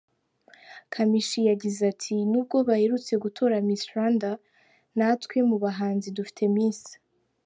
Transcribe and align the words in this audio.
Kamichi 0.93 1.39
yagize 1.49 1.81
ati: 1.93 2.15
“N’ubwo 2.29 2.57
baherutse 2.67 3.13
gutora 3.23 3.55
Miss 3.67 3.83
Rwanda, 3.91 4.29
natwe 4.97 5.37
mu 5.49 5.57
bahanzi 5.63 6.07
dufite 6.17 6.41
Miss. 6.57 6.81